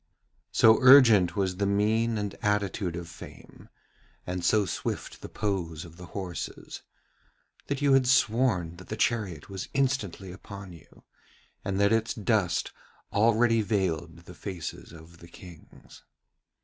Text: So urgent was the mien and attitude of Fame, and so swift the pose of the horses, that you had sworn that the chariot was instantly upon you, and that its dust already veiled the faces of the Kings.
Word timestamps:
So 0.51 0.79
urgent 0.81 1.35
was 1.35 1.57
the 1.57 1.67
mien 1.67 2.17
and 2.17 2.33
attitude 2.41 2.95
of 2.95 3.07
Fame, 3.07 3.69
and 4.25 4.43
so 4.43 4.65
swift 4.65 5.21
the 5.21 5.29
pose 5.29 5.85
of 5.85 5.97
the 5.97 6.07
horses, 6.07 6.81
that 7.67 7.83
you 7.83 7.93
had 7.93 8.07
sworn 8.07 8.77
that 8.77 8.87
the 8.87 8.97
chariot 8.97 9.47
was 9.47 9.69
instantly 9.75 10.31
upon 10.31 10.73
you, 10.73 11.03
and 11.63 11.79
that 11.79 11.93
its 11.93 12.15
dust 12.15 12.71
already 13.13 13.61
veiled 13.61 14.25
the 14.25 14.33
faces 14.33 14.91
of 14.91 15.19
the 15.19 15.27
Kings. 15.27 16.01